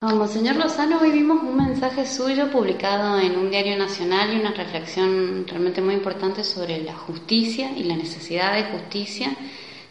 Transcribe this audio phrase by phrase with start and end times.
[0.00, 5.44] Monseñor Lozano, hoy vimos un mensaje suyo publicado en un diario nacional y una reflexión
[5.44, 9.34] realmente muy importante sobre la justicia y la necesidad de justicia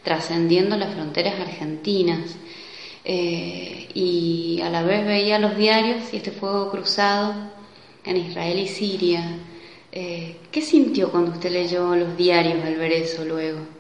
[0.04, 2.38] trascendiendo las fronteras argentinas.
[3.04, 7.36] Eh, y a la vez veía los diarios y este fuego cruzado
[8.06, 9.40] en Israel y Siria.
[9.92, 13.77] Eh, ¿Qué sintió cuando usted leyó los diarios al ver eso luego?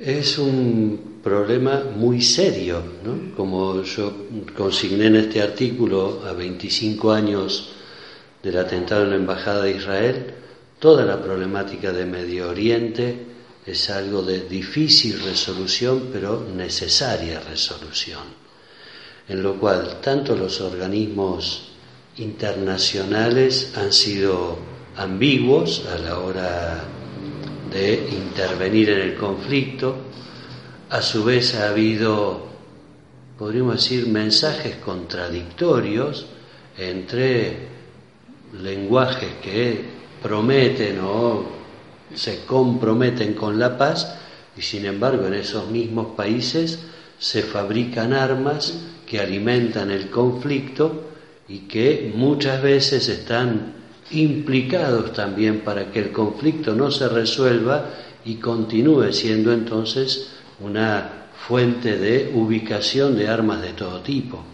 [0.00, 3.36] Es un problema muy serio, ¿no?
[3.36, 4.10] Como yo
[4.56, 7.72] consigné en este artículo a 25 años
[8.42, 10.34] del atentado en la Embajada de Israel,
[10.78, 13.26] toda la problemática de Medio Oriente
[13.66, 18.24] es algo de difícil resolución, pero necesaria resolución,
[19.28, 21.72] en lo cual tanto los organismos
[22.16, 24.56] internacionales han sido
[24.96, 26.84] ambiguos a la hora
[27.72, 29.96] de intervenir en el conflicto.
[30.90, 32.46] A su vez ha habido,
[33.38, 36.26] podríamos decir, mensajes contradictorios
[36.76, 37.56] entre
[38.60, 39.84] lenguajes que
[40.22, 41.44] prometen o
[42.14, 44.16] se comprometen con la paz
[44.56, 46.80] y sin embargo en esos mismos países
[47.18, 48.74] se fabrican armas
[49.06, 51.10] que alimentan el conflicto
[51.48, 53.79] y que muchas veces están
[54.12, 57.90] implicados también para que el conflicto no se resuelva
[58.24, 60.30] y continúe siendo entonces
[60.60, 64.44] una fuente de ubicación de armas de todo tipo.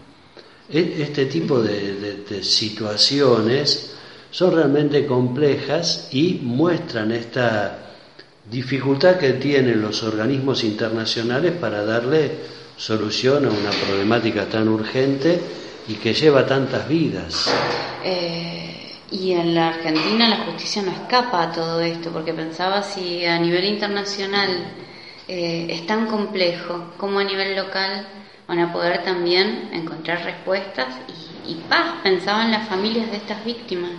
[0.69, 3.93] E, este tipo de, situaciones
[4.31, 7.79] son realmente complejas y muestran esta
[8.49, 12.31] dificultad que tienen los organismos internacionales para darle
[12.77, 15.39] solución a una problemática tan urgente
[15.87, 17.49] y que lleva tantas vidas.
[18.03, 18.76] Eh,
[19.11, 23.39] y en la Argentina la justicia no escapa a todo esto, porque pensaba si a
[23.39, 24.49] nivel internacional
[25.27, 28.07] eh, es tan complejo, como a nivel local
[28.47, 30.87] van a poder también encontrar respuestas
[31.45, 33.91] y, paz, pensaba en las familias de estas víctimas.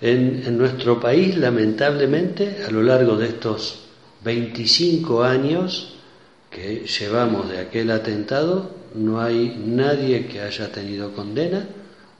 [0.00, 3.86] En, en nuestro país, lamentablemente, a lo largo de estos
[4.24, 5.94] 25 años
[6.50, 11.66] que llevamos de aquel atentado, no hay nadie que haya tenido condena,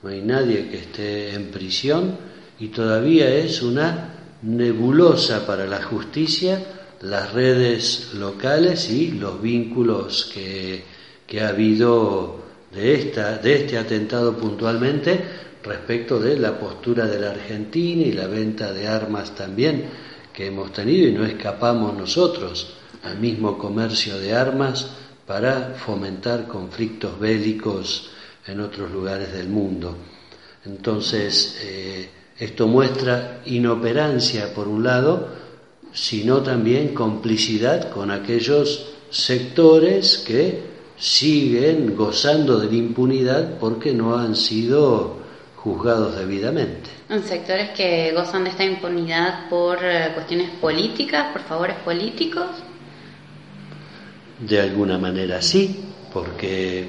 [0.01, 2.17] no hay nadie que esté en prisión
[2.59, 6.61] y todavía es una nebulosa para la justicia
[7.01, 10.83] las redes locales y los vínculos que,
[11.25, 12.43] que ha habido
[12.73, 15.21] de, esta, de este atentado puntualmente
[15.63, 19.85] respecto de la postura de la Argentina y la venta de armas también
[20.33, 22.73] que hemos tenido y no escapamos nosotros
[23.03, 24.89] al mismo comercio de armas
[25.25, 28.09] para fomentar conflictos bélicos
[28.49, 29.95] en otros lugares del mundo.
[30.65, 35.27] Entonces, eh, esto muestra inoperancia por un lado,
[35.93, 44.35] sino también complicidad con aquellos sectores que siguen gozando de la impunidad porque no han
[44.35, 45.17] sido
[45.55, 46.89] juzgados debidamente.
[47.25, 52.47] sectores que gozan de esta impunidad por eh, cuestiones políticas, por favores políticos?
[54.39, 56.87] De alguna manera sí, porque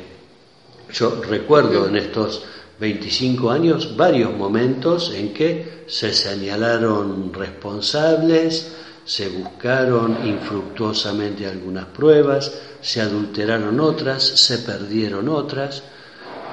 [0.93, 2.43] yo recuerdo en estos
[2.78, 8.73] 25 años varios momentos en que se señalaron responsables,
[9.05, 15.83] se buscaron infructuosamente algunas pruebas, se adulteraron otras, se perdieron otras,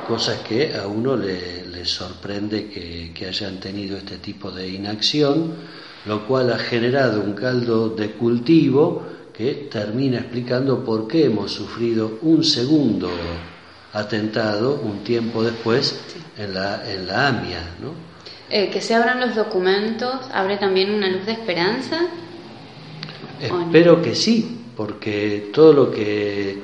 [0.07, 5.53] cosas que a uno le, sorprende que, que hayan tenido este tipo de inacción,
[6.05, 12.19] lo cual ha generado un caldo de cultivo que termina explicando por qué hemos sufrido
[12.23, 13.09] un segundo
[13.93, 15.99] atentado un tiempo después
[16.37, 17.61] en la, en la AMIA.
[17.81, 17.93] ¿no?
[18.49, 21.99] Eh, que se abran los documentos, ¿abre también una luz de esperanza?
[23.41, 26.57] Espero que sí, porque todo lo que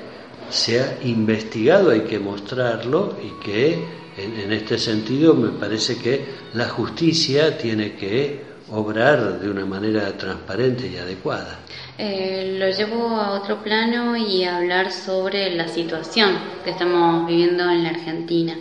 [0.50, 3.74] se ha investigado hay que mostrarlo y que
[4.18, 10.16] en, en este sentido me parece que la justicia tiene que obrar de una manera
[10.18, 11.60] transparente y adecuada.
[11.98, 17.84] Eh, lo llevo a otro plano y hablar sobre la situación que estamos viviendo en
[17.84, 18.56] la Argentina.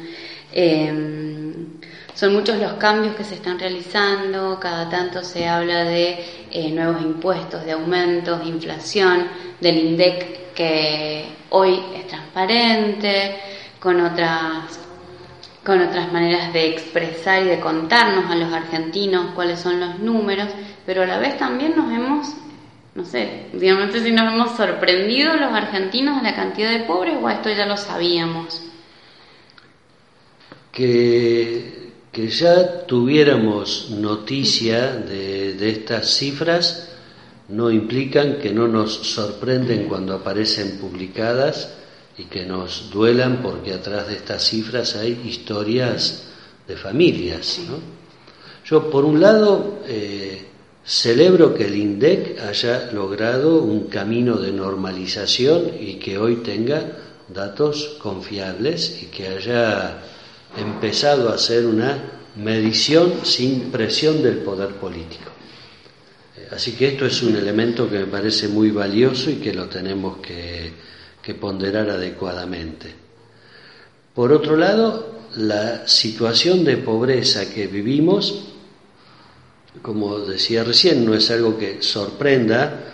[0.52, 1.80] Em,
[2.14, 7.00] son muchos los cambios que se están realizando, cada tanto se habla de eh, nuevos
[7.02, 9.28] impuestos, de aumentos, inflación,
[9.60, 13.36] del INDEC que hoy es transparente,
[13.80, 14.78] con otras
[15.64, 20.48] con otras maneras de expresar y de contarnos a los argentinos cuáles son los números,
[20.84, 22.34] pero a la vez también nos hemos,
[22.94, 27.16] no sé, digamos, no si nos hemos sorprendido los argentinos de la cantidad de pobres
[27.20, 28.62] o esto ya lo sabíamos.
[30.70, 36.92] Que, que ya tuviéramos noticia de, de estas cifras
[37.48, 41.74] no implican que no nos sorprenden cuando aparecen publicadas
[42.16, 46.28] y que nos duelan porque atrás de estas cifras hay historias
[46.66, 47.60] de familias.
[48.64, 50.46] Yo, por un lado, eh,
[50.84, 56.98] celebro que el INDEC haya logrado un camino de normalización y que hoy tenga
[57.28, 60.02] datos confiables y que haya
[60.56, 65.30] empezado a hacer una medición sin presión del poder político.
[66.36, 69.66] Eh, así que esto es un elemento que me parece muy valioso y que lo
[69.66, 70.72] tenemos que,
[71.22, 72.92] que ponderar adecuadamente.
[74.14, 78.51] Por otro lado, la situación de pobreza que vivimos,
[79.80, 82.92] como decía recién, no es algo que sorprenda,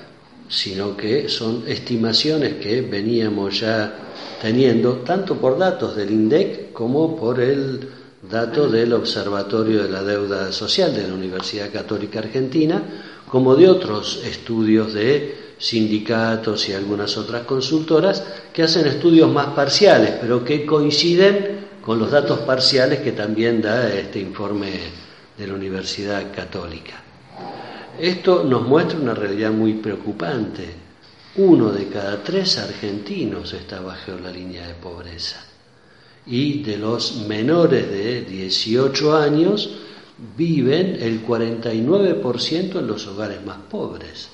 [0.48, 3.98] sino que son estimaciones que veníamos ya
[4.40, 7.88] teniendo, tanto por datos del INDEC como por el
[8.30, 12.82] dato del Observatorio de la Deuda Social de la Universidad Católica Argentina,
[13.28, 18.22] como de otros estudios de sindicatos y algunas otras consultoras
[18.52, 23.92] que hacen estudios más parciales, pero que coinciden con los datos parciales que también da
[23.92, 25.07] este informe
[25.38, 27.02] de la Universidad Católica.
[27.98, 30.66] Esto nos muestra una realidad muy preocupante.
[31.36, 35.44] Uno de cada tres argentinos está bajo la línea de pobreza.
[36.26, 39.70] Y de los menores de 18 años
[40.36, 44.30] viven el 49% en los hogares más pobres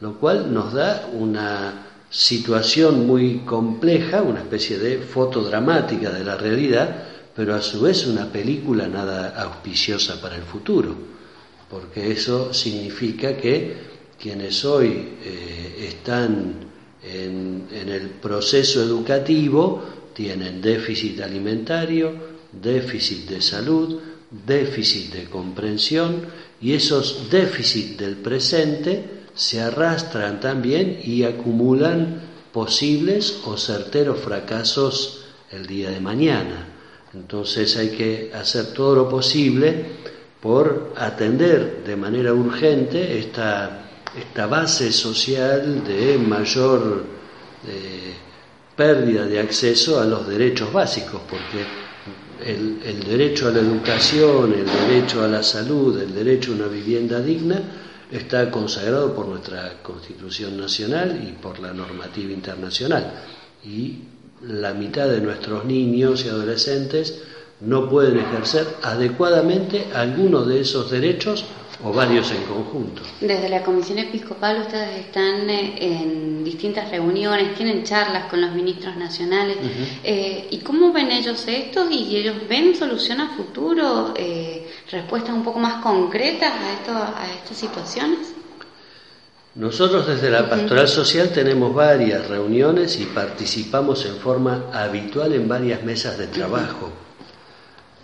[0.00, 7.04] lo cual nos da una situación muy compleja, una especie de fotodramática de la realidad,
[7.34, 10.94] pero a su vez una película nada auspiciosa para el futuro,
[11.68, 13.90] porque eso significa que
[14.20, 16.54] quienes hoy eh, están
[17.02, 19.82] en, en el proceso educativo
[20.14, 22.12] tienen déficit alimentario,
[22.52, 24.00] déficit de salud,
[24.30, 26.26] déficit de comprensión
[26.60, 32.20] y esos déficits del presente se arrastran también y acumulan
[32.52, 36.69] posibles o certeros fracasos el día de mañana.
[37.14, 39.84] Entonces hay que hacer todo lo posible
[40.40, 47.04] por atender de manera urgente esta, esta base social de mayor
[47.66, 48.14] eh,
[48.76, 51.66] pérdida de acceso a los derechos básicos, porque
[52.48, 56.68] el, el derecho a la educación, el derecho a la salud, el derecho a una
[56.68, 57.60] vivienda digna,
[58.10, 63.12] está consagrado por nuestra Constitución Nacional y por la normativa internacional.
[63.64, 63.98] Y
[64.42, 67.22] la mitad de nuestros niños y adolescentes
[67.60, 71.44] no pueden ejercer adecuadamente alguno de esos derechos
[71.82, 73.02] o varios en conjunto.
[73.20, 78.96] Desde la Comisión Episcopal ustedes están eh, en distintas reuniones, tienen charlas con los ministros
[78.96, 79.56] nacionales.
[80.04, 81.88] Eh, ¿Y cómo ven ellos esto?
[81.90, 87.26] ¿Y ellos ven solución a futuro, eh, respuestas un poco más concretas a, esto, a
[87.34, 88.39] estas situaciones?
[89.56, 95.82] Nosotros desde la Pastoral Social tenemos varias reuniones y participamos en forma habitual en varias
[95.82, 96.92] mesas de trabajo.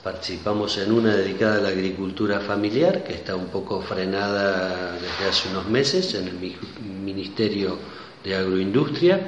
[0.02, 5.48] Participamos en una dedicada a la agricultura familiar, que está un poco frenada desde hace
[5.50, 7.78] unos meses en el Ministerio
[8.24, 9.20] de Agroindustria.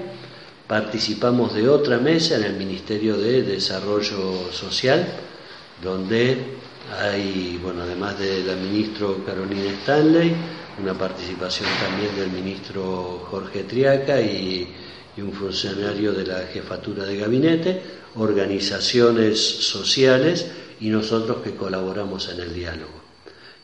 [0.66, 5.06] Participamos de otra mesa en el Ministerio de Desarrollo Social,
[5.80, 6.36] donde
[7.00, 10.34] hay, bueno, además de la ministra Carolina Stanley,
[10.80, 14.68] una participación también del ministro Jorge Triaca y,
[15.16, 17.82] y un funcionario de la jefatura de gabinete,
[18.16, 20.46] organizaciones sociales
[20.80, 22.98] y nosotros que colaboramos en el diálogo.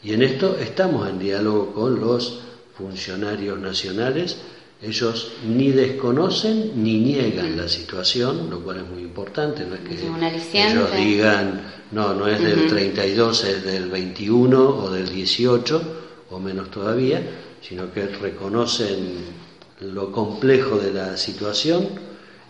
[0.03, 2.41] Y en esto estamos en diálogo con los
[2.77, 4.37] funcionarios nacionales.
[4.83, 9.65] Ellos ni desconocen ni niegan la situación, lo cual es muy importante.
[9.65, 15.09] No es que ellos digan, no, no es del 32, es del 21 o del
[15.09, 16.04] 18
[16.35, 17.23] o menos todavía,
[17.61, 19.45] sino que reconocen
[19.81, 21.89] lo complejo de la situación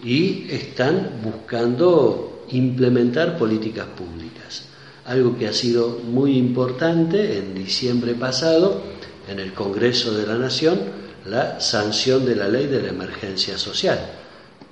[0.03, 4.65] y están buscando implementar políticas públicas.
[5.07, 8.83] Algo que ha sido muy importante en diciembre pasado
[9.29, 10.79] en el Congreso de la Nación,
[11.27, 13.99] la sanción de la ley de la emergencia social.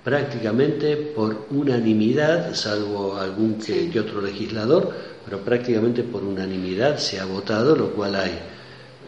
[0.05, 4.93] Prácticamente por unanimidad, salvo algún que, otro legislador,
[5.25, 8.39] pero prácticamente por unanimidad se ha votado, lo cual hay.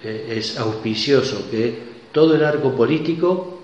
[0.04, 3.62] Es auspicioso que todo el arco político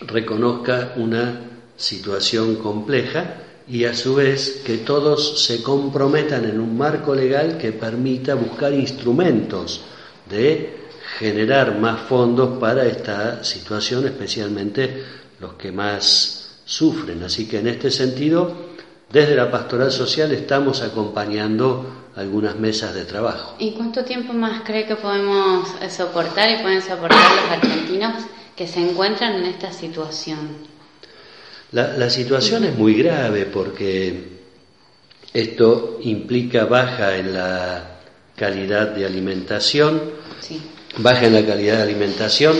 [0.00, 1.40] reconozca una
[1.76, 7.72] situación compleja y a su vez que todos se comprometan en un marco legal que
[7.72, 9.80] permita buscar instrumentos
[10.28, 10.84] de
[11.18, 15.02] generar más fondos para esta situación, especialmente
[15.40, 17.22] los que más sufren.
[17.22, 18.73] Así que en este sentido,
[19.14, 23.54] desde la pastoral social estamos acompañando algunas mesas de trabajo.
[23.60, 28.24] ¿Y cuánto tiempo más cree que podemos soportar y pueden soportar los argentinos
[28.56, 30.38] que se encuentran en esta situación?
[31.70, 34.32] La, situación es muy grave porque
[35.32, 38.00] esto implica baja en la
[38.34, 40.10] calidad de alimentación,
[40.98, 42.56] baja en la calidad de alimentación,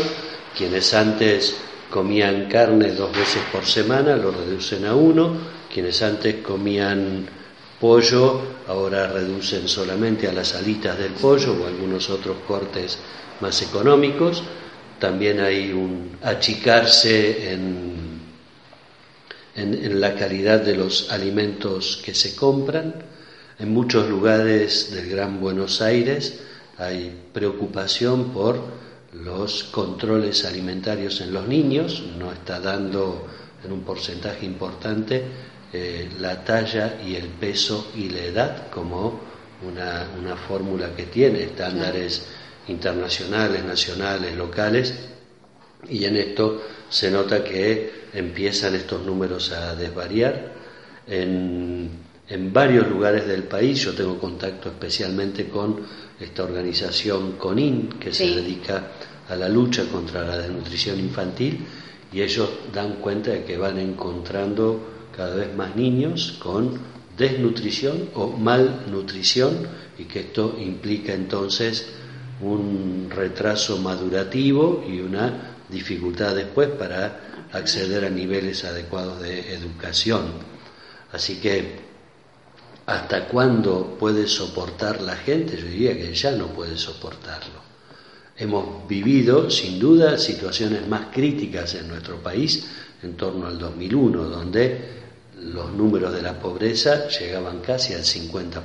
[0.56, 1.56] quienes antes
[1.90, 5.37] comían carne dos veces por semana lo reducen a uno,
[5.75, 7.26] quienes antes comían
[7.81, 12.99] pollo ahora reducen solamente a las alitas del pollo o algunos otros cortes
[13.40, 14.43] más económicos,
[14.99, 18.04] también hay un achicarse en
[19.54, 22.95] en, la calidad de los alimentos que se compran.
[23.59, 26.40] En muchos lugares del Gran Buenos Aires
[26.78, 28.59] hay preocupación por
[29.12, 33.26] los controles alimentarios en los niños, no está dando
[33.64, 35.23] en un porcentaje importante
[35.76, 39.21] eh, la talla y el peso y la edad como
[39.66, 42.28] una, una fórmula que tiene estándares
[42.69, 44.95] internacionales, nacionales, locales,
[45.88, 50.52] y en esto se nota que empiezan estos números a desvariar.
[51.09, 52.04] En,
[52.52, 55.81] varios lugares del país, yo tengo contacto especialmente con
[56.21, 58.93] esta organización CONIN, que se dedica
[59.28, 61.66] a la lucha contra la desnutrición infantil,
[62.12, 66.78] y ellos dan cuenta de que van encontrando cada vez más niños con
[67.16, 69.66] desnutrición o malnutrición
[69.99, 71.87] y que esto implica entonces
[72.40, 80.23] un retraso madurativo y una dificultad después para acceder a niveles adecuados de educación.
[81.12, 81.76] Así que,
[82.87, 85.56] ¿hasta cuándo puede soportar la gente?
[85.56, 87.62] Yo diría que ya no puede soportarlo.
[88.37, 92.68] Hemos vivido, sin duda, situaciones más críticas en nuestro país
[93.04, 95.03] en torno al 2001, donde
[95.52, 98.62] los números de la pobreza llegaban casi al 50%.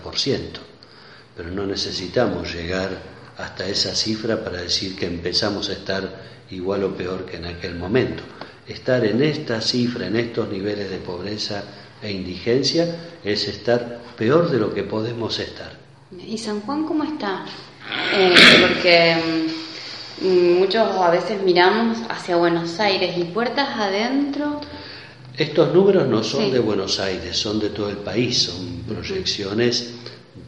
[1.36, 2.89] Pero no necesitamos llegar
[3.38, 6.09] hasta esa cifra para decir que empezamos a estar
[6.51, 8.24] igual o peor que en aquel momento.
[8.67, 11.63] Estar en esta cifra, en estos niveles de pobreza
[12.01, 15.71] e indigencia, es estar peor de lo que podemos estar.
[16.12, 17.45] ¿Y San Juan cómo está?
[18.13, 19.15] Eh, porque
[20.21, 24.62] mm, muchos a veces miramos hacia Buenos Aires y puertas adentro.
[25.39, 29.93] Estos números no son de Buenos Aires, son de todo el país, son proyecciones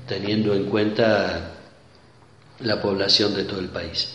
[0.06, 1.54] teniendo en cuenta
[2.60, 4.10] la población de todo el país.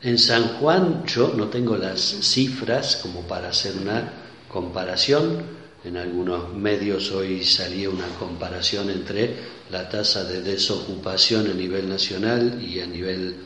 [0.00, 4.12] En San Juan yo no tengo las cifras como para hacer una
[4.46, 5.42] comparación.
[5.82, 9.34] En algunos medios hoy salía una comparación entre
[9.72, 13.38] la tasa de desocupación a nivel nacional y a nivel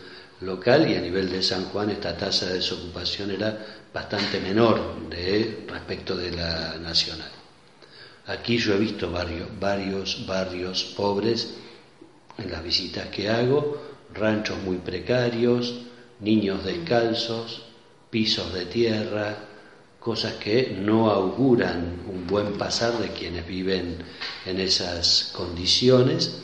[0.43, 3.65] local y a nivel de San Juan esta tasa de desocupación era
[3.97, 7.31] bastante menor de, respecto de la nacional.
[8.27, 11.55] Aquí yo he visto varios, varios barrios pobres
[12.37, 13.81] en las visitas que hago,
[14.13, 15.81] ranchos muy precarios,
[16.21, 17.63] niños descalzos,
[18.11, 19.35] pisos de tierra,
[19.99, 23.97] cosas que no auguran un buen pasar de quienes viven
[24.45, 26.43] en esas condiciones.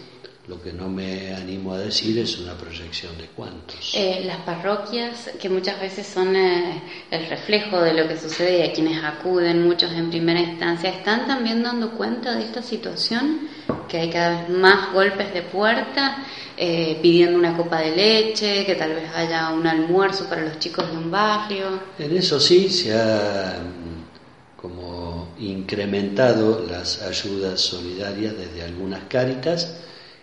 [0.49, 3.93] Lo que no me animo a decir es una proyección de cuántos.
[3.95, 6.83] Eh, las parroquias, que muchas veces son eh,
[7.13, 11.29] el reflejo de lo que sucede y a quienes acuden, muchos en primera instancia, ¿están
[11.29, 13.49] también dando cuenta de esta situación?
[13.89, 16.25] Que hay cada vez más golpes de puerta
[16.57, 20.91] eh, pidiendo una copa de leche, que tal vez haya un almuerzo para los chicos
[20.91, 21.81] de un barrio.
[22.01, 29.77] En eso sí se ha mm, como incrementado las ayudas solidarias desde algunas cáritas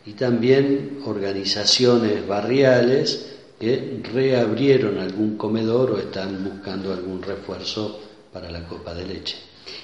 [0.10, 8.02] y también organizaciones barriales que reabrieron algún comedor o están buscando algún refuerzo
[8.34, 9.38] para la copa de leche.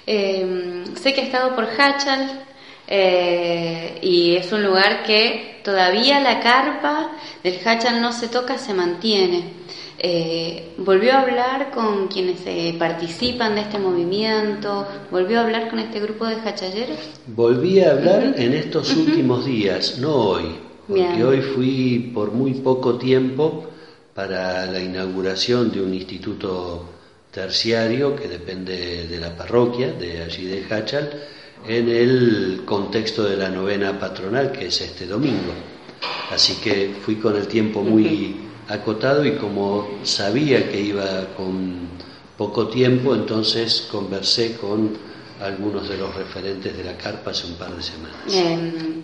[0.08, 2.44] Eh, sé que he estado por Hachal,
[2.88, 7.12] eh, y es un lugar que todavía la carpa
[7.44, 9.65] del Hachal no se toca, se mantiene.
[9.98, 15.80] Eh, volvió a hablar con quienes eh, participan de este movimiento, volvió a hablar con
[15.80, 17.00] este grupo de hachalleros.
[17.28, 20.56] Volví a hablar en estos últimos días, no hoy,
[20.88, 23.70] porque hoy fui por muy poco tiempo
[24.14, 26.90] para la inauguración de un instituto
[27.32, 31.10] terciario que depende de la parroquia de allí de Hachal
[31.68, 35.54] en el contexto de la novena patronal, que es este domingo.
[36.32, 41.88] Así que fui con el tiempo muy acotado y como sabía que iba con
[42.38, 44.98] poco tiempo, entonces conversé con
[45.42, 48.18] algunos de los referentes de la carpa hace un par de semanas.
[48.32, 49.04] Em,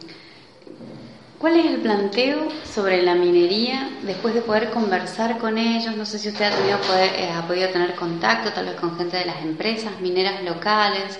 [1.37, 5.95] ¿Cuál es el planteo sobre la minería después de poder conversar con ellos?
[5.97, 9.17] No sé si usted ha, tenido eh, ha podido tener contacto tal vez con gente
[9.17, 11.19] de las empresas mineras locales,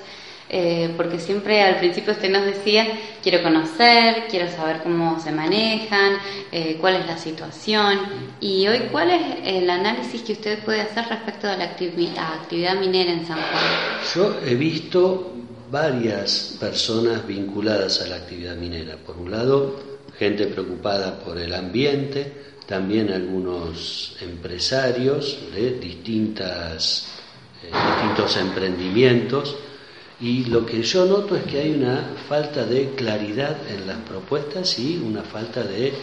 [0.53, 2.85] eh, porque siempre al principio usted nos decía,
[3.23, 6.17] quiero conocer, quiero saber cómo se manejan,
[6.51, 7.99] eh, cuál es la situación,
[8.41, 13.13] y hoy cuál es el análisis que usted puede hacer respecto a la actividad minera
[13.13, 13.63] en San Juan.
[14.13, 15.31] Yo he visto
[15.71, 18.97] varias personas vinculadas a la actividad minera.
[18.97, 19.79] Por un lado,
[20.19, 22.29] gente preocupada por el ambiente,
[22.67, 27.07] también algunos empresarios de distintas,
[27.63, 29.55] eh, distintos emprendimientos.
[30.21, 34.77] Y lo que yo noto es que hay una falta de claridad en las propuestas
[34.77, 35.93] y una falta de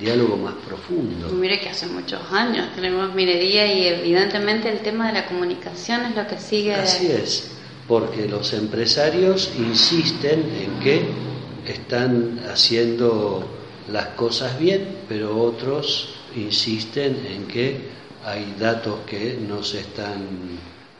[0.00, 1.28] diálogo más profundo.
[1.28, 6.16] Mire que hace muchos años tenemos minería y evidentemente el tema de la comunicación es
[6.16, 6.74] lo que sigue.
[6.74, 7.52] Así es,
[7.86, 11.02] porque los empresarios insisten en que
[11.66, 13.46] están haciendo
[13.92, 17.76] las cosas bien, pero otros insisten en que
[18.24, 20.26] hay datos que no se están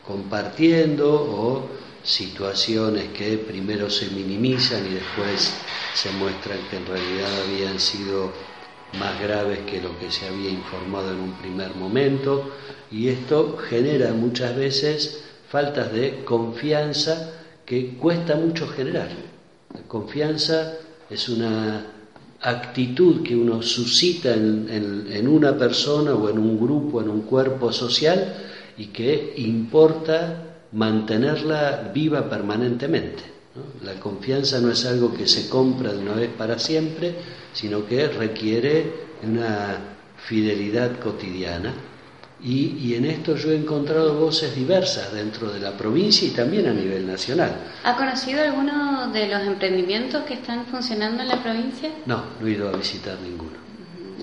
[0.05, 1.69] compartiendo o
[2.03, 5.53] situaciones que primero se minimizan y después
[5.93, 8.31] se muestran que en realidad habían sido
[8.97, 12.51] más graves que lo que se había informado en un primer momento
[12.91, 17.33] y esto genera muchas veces faltas de confianza
[17.65, 19.09] que cuesta mucho generar.
[19.73, 20.73] La confianza
[21.09, 21.85] es una
[22.41, 28.33] actitud que uno suscita en, una persona o en un grupo, en un cuerpo social
[28.77, 33.23] y que importa mantenerla viva permanentemente.
[33.83, 37.15] La confianza no es algo que se compra de una vez para siempre,
[37.53, 39.77] sino que requiere una
[40.17, 41.73] fidelidad cotidiana
[42.41, 46.73] y, en esto yo he encontrado voces diversas dentro de la provincia y también a
[46.73, 47.53] nivel nacional.
[47.83, 51.89] ¿Ha conocido alguno de los emprendimientos que están funcionando en la provincia?
[52.05, 53.68] No, no he ido a visitar ninguno.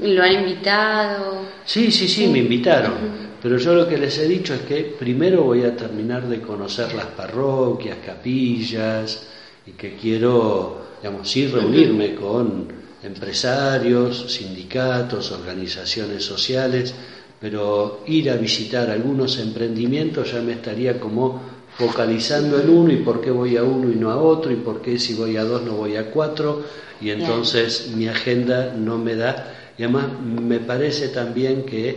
[0.02, 1.40] ¿Lo han invitado?
[1.64, 3.26] Sí, sí, sí, me invitaron.
[3.42, 6.94] Pero yo lo que les he dicho es que primero voy a terminar de conocer
[6.94, 9.26] las parroquias, capillas,
[9.66, 12.66] y que quiero, digamos, sí reunirme con
[13.02, 16.94] empresarios, sindicatos, organizaciones sociales,
[17.40, 21.40] pero ir a visitar algunos emprendimientos ya me estaría como
[21.76, 24.80] focalizando en uno y por qué voy a uno y no a otro y por
[24.80, 26.64] qué si voy a dos no voy a cuatro
[27.02, 31.96] y entonces mi agenda no me da y además me parece también que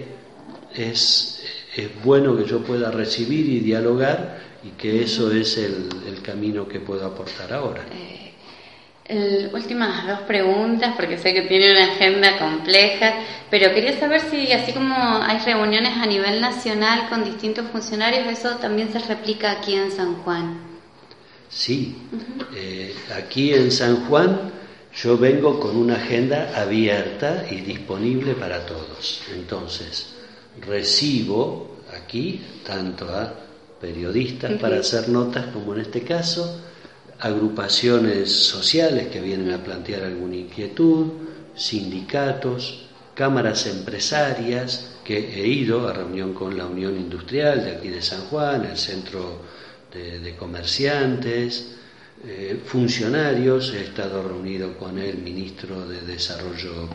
[0.75, 1.43] es,
[1.75, 6.67] es bueno que yo pueda recibir y dialogar y que eso es el, el camino
[6.67, 7.83] que puedo aportar ahora.
[9.11, 13.15] Eh, últimas dos preguntas, porque sé que tiene una agenda compleja,
[13.49, 18.57] pero quería saber si así como hay reuniones a nivel nacional con distintos funcionarios, eso
[18.57, 20.59] también se replica aquí en San Juan.
[21.49, 21.95] Sí,
[22.55, 24.51] eh, aquí en San Juan
[25.01, 29.21] yo vengo con una agenda abierta y disponible para todos.
[29.33, 30.07] Entonces,
[30.61, 33.33] recibo aquí tanto a
[33.79, 36.61] periodistas para hacer notas como en este caso,
[37.19, 41.07] agrupaciones sociales que vienen a plantear alguna inquietud,
[41.55, 48.01] sindicatos, cámaras empresarias, que he ido a reunión con la Unión Industrial de aquí de
[48.01, 49.41] San Juan, el Centro
[49.91, 51.78] de, Comerciantes,
[52.25, 56.89] eh, funcionarios, he estado reunido con el Ministro de Desarrollo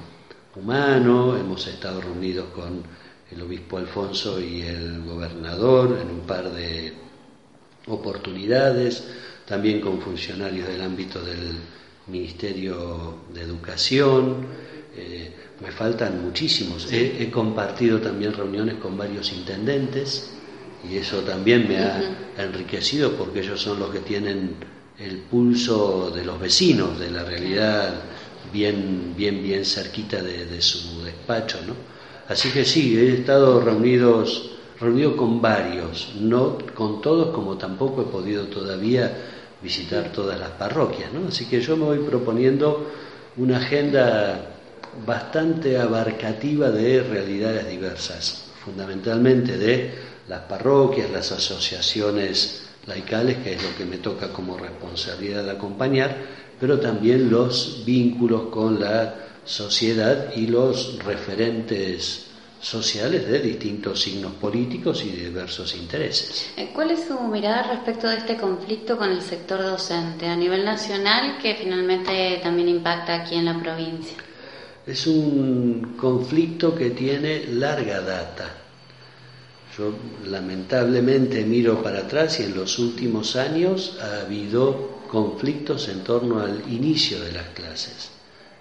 [0.56, 2.82] Humano, hemos estado reunidos con
[3.30, 6.92] el Obispo Alfonso y el Gobernador en un par de
[7.86, 9.04] oportunidades,
[9.46, 11.52] también con funcionarios del ámbito del
[12.06, 14.46] Ministerio de Educación.
[14.96, 16.92] Eh, me faltan muchísimos.
[16.92, 20.30] He, compartido también reuniones con varios intendentes
[20.88, 24.56] y eso también me ha enriquecido porque ellos son los que tienen
[24.98, 27.94] el pulso de los vecinos, de la realidad
[28.52, 31.74] bien, bien, bien cerquita de, de su despacho, ¿no?
[32.28, 38.06] Así que sí, he estado reunidos, reunido con varios, no con todos como tampoco he
[38.06, 39.12] podido todavía
[39.62, 41.28] visitar todas las parroquias, ¿no?
[41.28, 42.90] Así que yo me voy proponiendo
[43.36, 44.54] una agenda
[45.04, 49.92] bastante abarcativa de realidades diversas, fundamentalmente de
[50.28, 56.16] las parroquias, las asociaciones laicales, que es lo que me toca como responsabilidad de acompañar,
[56.60, 62.26] pero también los vínculos con la sociedad y los referentes
[62.60, 66.50] sociales de distintos signos políticos y diversos intereses.
[66.56, 70.64] Eh, ¿Cuál es su mirada respecto de este conflicto con el sector docente a nivel
[70.64, 74.16] nacional que finalmente también impacta aquí en la provincia?
[74.86, 78.63] Es un conflicto que tiene larga data.
[79.76, 79.92] Yo
[80.26, 86.62] lamentablemente miro para atrás y en los últimos años ha habido conflictos en torno al
[86.72, 88.10] inicio de las clases.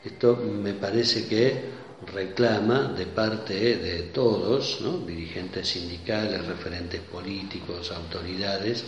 [0.04, 8.84] Esto me parece que reclama de parte de todos, dirigentes sindicales, referentes políticos, autoridades,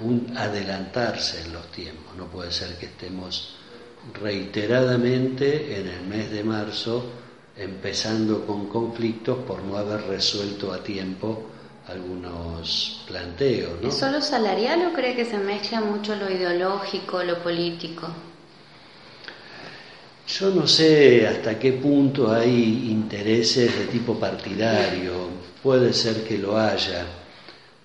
[0.00, 2.16] un adelantarse en los tiempos.
[2.18, 3.56] No puede ser que estemos
[4.20, 7.04] reiteradamente en el mes de marzo
[7.56, 11.48] empezando con conflictos por no haber resuelto a tiempo
[11.88, 13.72] algunos planteos.
[13.82, 18.08] ¿Es solo salarial o cree que se mezcla mucho lo ideológico, lo político?
[20.26, 25.28] Yo no sé hasta qué punto hay intereses de tipo partidario,
[25.62, 27.04] puede ser que lo haya,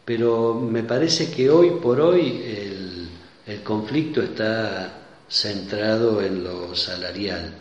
[0.05, 3.09] pero me parece que hoy por hoy el,
[3.47, 4.93] el conflicto está
[5.27, 7.53] centrado en lo salarial.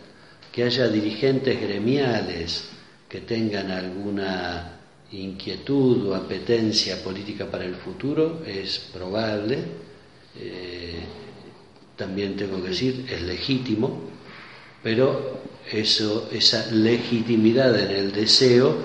[0.51, 2.69] Que haya dirigentes gremiales
[3.09, 4.76] que tengan alguna
[5.11, 9.57] inquietud o apetencia política para el futuro es probable,
[10.35, 10.99] eh,
[11.95, 14.01] también tengo que decir, es legítimo,
[14.83, 15.39] pero
[15.71, 18.75] eso, esa legitimidad en el deseo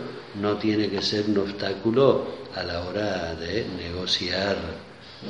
[0.41, 4.57] no tiene que ser un obstáculo a la hora de negociar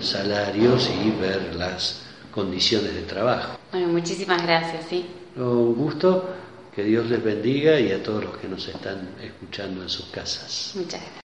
[0.00, 3.58] salarios y ver las condiciones de trabajo.
[3.72, 5.06] Bueno, muchísimas gracias, sí.
[5.36, 6.28] Un gusto
[6.74, 10.72] que Dios les bendiga y a todos los que nos están escuchando en sus casas.
[10.74, 11.22] Muchas gracias.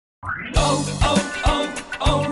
[0.56, 2.28] Oh, oh, oh,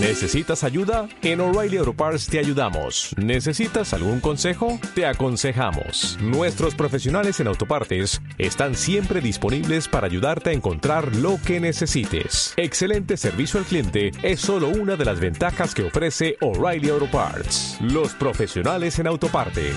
[0.00, 1.08] ¿Necesitas ayuda?
[1.22, 3.14] En O'Reilly Auto Parts te ayudamos.
[3.18, 4.78] ¿Necesitas algún consejo?
[4.94, 6.16] Te aconsejamos.
[6.20, 12.54] Nuestros profesionales en autopartes están siempre disponibles para ayudarte a encontrar lo que necesites.
[12.56, 17.78] Excelente servicio al cliente es solo una de las ventajas que ofrece O'Reilly Auto Parts.
[17.80, 19.76] Los profesionales en autopartes.